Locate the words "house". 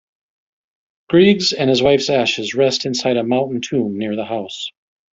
4.25-4.71